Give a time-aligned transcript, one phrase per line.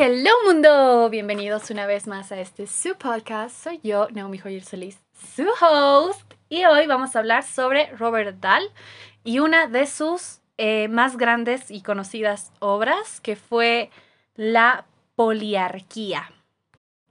[0.00, 3.64] Hello mundo, bienvenidos una vez más a este su podcast.
[3.64, 4.96] Soy yo, Naomi Joyer Solís,
[5.34, 8.62] su host, y hoy vamos a hablar sobre Robert Dahl
[9.24, 13.90] y una de sus eh, más grandes y conocidas obras, que fue
[14.36, 16.30] La Poliarquía.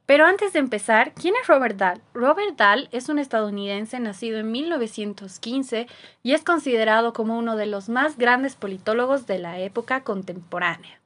[0.05, 2.01] Pero antes de empezar, ¿quién es Robert Dahl?
[2.13, 5.87] Robert Dahl es un estadounidense nacido en 1915
[6.23, 11.01] y es considerado como uno de los más grandes politólogos de la época contemporánea.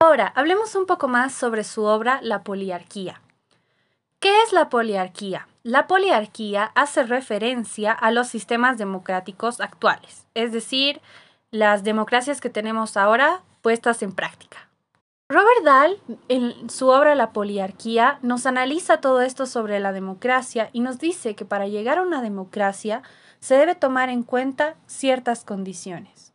[0.00, 3.20] Ahora, hablemos un poco más sobre su obra La Poliarquía.
[4.20, 5.48] ¿Qué es la poliarquía?
[5.64, 11.00] La poliarquía hace referencia a los sistemas democráticos actuales, es decir,
[11.50, 14.68] las democracias que tenemos ahora puestas en práctica.
[15.28, 20.78] Robert Dahl, en su obra La poliarquía, nos analiza todo esto sobre la democracia y
[20.78, 23.02] nos dice que para llegar a una democracia
[23.40, 26.32] se debe tomar en cuenta ciertas condiciones.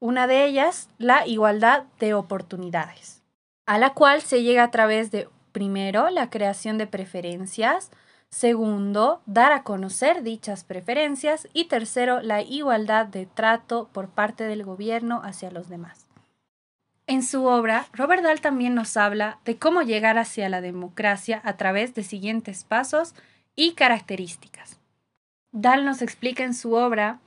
[0.00, 3.22] Una de ellas, la igualdad de oportunidades,
[3.66, 7.90] a la cual se llega a través de, primero, la creación de preferencias,
[8.30, 14.64] segundo, dar a conocer dichas preferencias y tercero, la igualdad de trato por parte del
[14.64, 16.06] gobierno hacia los demás.
[17.06, 21.58] En su obra, Robert Dahl también nos habla de cómo llegar hacia la democracia a
[21.58, 23.14] través de siguientes pasos
[23.54, 24.78] y características.
[25.52, 27.18] Dahl nos explica en su obra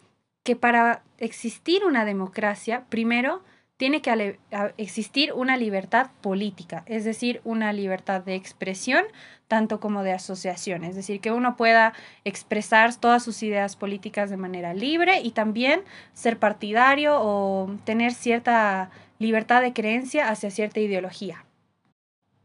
[0.44, 3.42] que para existir una democracia, primero
[3.78, 4.40] tiene que
[4.78, 9.04] existir una libertad política, es decir, una libertad de expresión,
[9.48, 14.38] tanto como de asociación, es decir, que uno pueda expresar todas sus ideas políticas de
[14.38, 15.82] manera libre y también
[16.14, 21.46] ser partidario o tener cierta libertad de creencia hacia cierta ideología.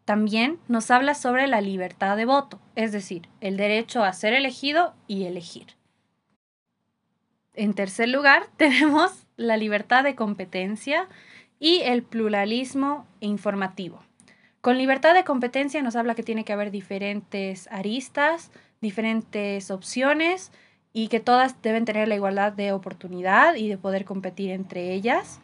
[0.05, 4.95] También nos habla sobre la libertad de voto, es decir, el derecho a ser elegido
[5.07, 5.78] y elegir.
[7.59, 11.09] En tercer lugar, tenemos la libertad de competencia
[11.59, 13.99] y el pluralismo informativo.
[14.61, 20.53] Con libertad de competencia nos habla que tiene que haber diferentes aristas, diferentes opciones
[20.93, 25.41] y que todas deben tener la igualdad de oportunidad y de poder competir entre ellas.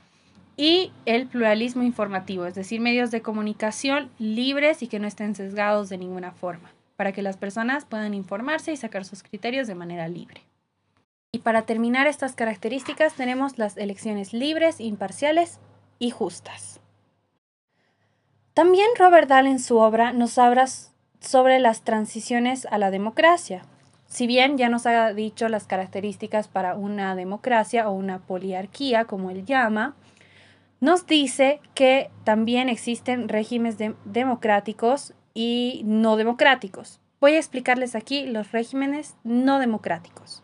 [0.56, 5.88] Y el pluralismo informativo, es decir, medios de comunicación libres y que no estén sesgados
[5.88, 10.06] de ninguna forma, para que las personas puedan informarse y sacar sus criterios de manera
[10.06, 10.42] libre.
[11.34, 15.58] Y para terminar estas características tenemos las elecciones libres, imparciales
[15.98, 16.78] y justas.
[18.54, 20.66] También Robert Dahl en su obra nos habla
[21.18, 23.64] sobre las transiciones a la democracia.
[24.06, 29.30] Si bien ya nos ha dicho las características para una democracia o una poliarquía, como
[29.30, 29.96] él llama,
[30.78, 37.00] nos dice que también existen regímenes democráticos y no democráticos.
[37.20, 40.43] Voy a explicarles aquí los regímenes no democráticos.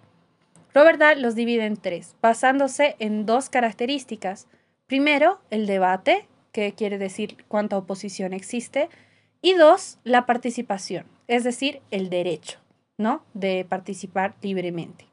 [0.72, 4.46] Robert Dahl los divide en tres, basándose en dos características.
[4.86, 8.88] Primero, el debate, que quiere decir cuánta oposición existe,
[9.42, 12.58] y dos, la participación, es decir, el derecho,
[12.98, 13.24] ¿no?
[13.34, 15.06] De participar libremente.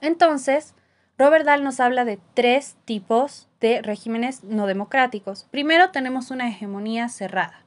[0.00, 0.74] Entonces,
[1.18, 5.46] Robert Dahl nos habla de tres tipos de regímenes no democráticos.
[5.50, 7.64] Primero tenemos una hegemonía cerrada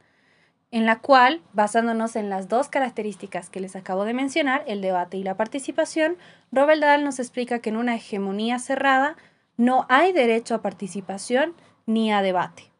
[0.74, 5.18] en la cual, basándonos en las dos características que les acabo de mencionar, el debate
[5.18, 6.18] y la participación,
[6.52, 9.16] Robert Dahl nos explica que en una hegemonía cerrada
[9.56, 11.54] no hay derecho a participación
[11.86, 12.72] ni a debate.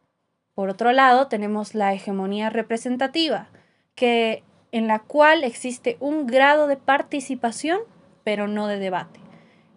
[0.56, 3.46] Por otro lado, tenemos la hegemonía representativa,
[3.94, 7.78] que, en la cual existe un grado de participación,
[8.24, 9.20] pero no de debate.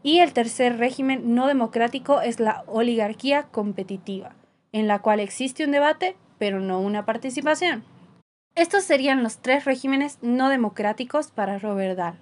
[0.01, 4.33] Y el tercer régimen no democrático es la oligarquía competitiva,
[4.71, 7.83] en la cual existe un debate, pero no una participación.
[8.57, 12.15] Estos serían los tres regímenes no democráticos para Robert Dahl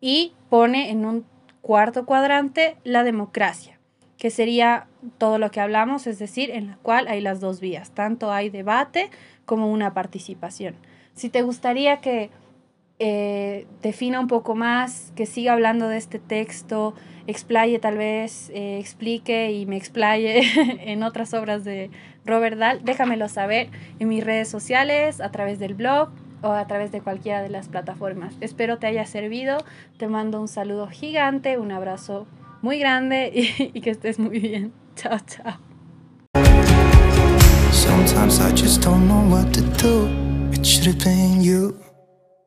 [0.00, 1.24] y pone en un
[1.60, 3.78] cuarto cuadrante la democracia,
[4.16, 4.88] que sería
[5.18, 8.50] todo lo que hablamos, es decir, en la cual hay las dos vías, tanto hay
[8.50, 9.10] debate
[9.44, 10.74] como una participación.
[11.14, 12.30] Si te gustaría que
[12.98, 16.94] eh, defina un poco más, que siga hablando de este texto,
[17.28, 20.42] explaye tal vez, eh, explique y me explaye
[20.90, 21.92] en otras obras de
[22.28, 26.10] Robert Dahl, déjamelo saber en mis redes sociales, a través del blog
[26.42, 28.34] o a través de cualquiera de las plataformas.
[28.40, 29.58] Espero te haya servido,
[29.96, 32.26] te mando un saludo gigante, un abrazo
[32.62, 33.32] muy grande
[33.74, 34.72] y, que estés muy bien.
[34.94, 35.58] Chao, chao.